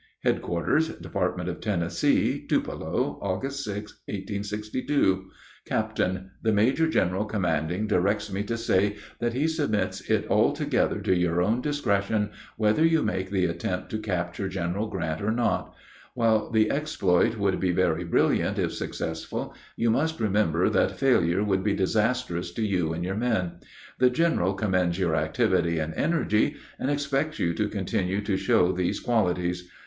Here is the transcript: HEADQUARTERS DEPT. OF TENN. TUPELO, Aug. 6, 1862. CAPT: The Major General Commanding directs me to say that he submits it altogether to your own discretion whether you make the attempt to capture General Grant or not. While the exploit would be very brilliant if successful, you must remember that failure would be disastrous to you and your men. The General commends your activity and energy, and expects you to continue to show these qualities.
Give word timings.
HEADQUARTERS 0.23 0.97
DEPT. 0.99 1.45
OF 1.47 1.59
TENN. 1.59 1.81
TUPELO, 2.47 3.19
Aug. 3.21 3.41
6, 3.51 3.69
1862. 4.05 5.29
CAPT: 5.67 6.01
The 6.41 6.51
Major 6.51 6.87
General 6.89 7.25
Commanding 7.25 7.85
directs 7.85 8.33
me 8.33 8.41
to 8.41 8.57
say 8.57 8.95
that 9.19 9.33
he 9.35 9.47
submits 9.47 10.01
it 10.09 10.25
altogether 10.27 10.99
to 11.01 11.13
your 11.15 11.39
own 11.39 11.61
discretion 11.61 12.31
whether 12.57 12.83
you 12.83 13.03
make 13.03 13.29
the 13.29 13.45
attempt 13.45 13.91
to 13.91 13.99
capture 13.99 14.49
General 14.49 14.87
Grant 14.87 15.21
or 15.21 15.31
not. 15.31 15.75
While 16.15 16.49
the 16.49 16.71
exploit 16.71 17.37
would 17.37 17.59
be 17.59 17.69
very 17.71 18.03
brilliant 18.03 18.57
if 18.57 18.73
successful, 18.73 19.53
you 19.75 19.91
must 19.91 20.19
remember 20.19 20.67
that 20.71 20.97
failure 20.97 21.43
would 21.43 21.63
be 21.63 21.75
disastrous 21.75 22.51
to 22.53 22.63
you 22.65 22.91
and 22.91 23.03
your 23.03 23.13
men. 23.15 23.59
The 23.99 24.09
General 24.09 24.55
commends 24.55 24.97
your 24.97 25.15
activity 25.15 25.77
and 25.77 25.93
energy, 25.93 26.55
and 26.79 26.89
expects 26.89 27.37
you 27.37 27.53
to 27.53 27.69
continue 27.69 28.21
to 28.21 28.35
show 28.35 28.71
these 28.71 28.99
qualities. 28.99 29.69